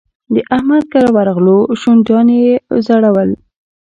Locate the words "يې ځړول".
2.39-3.29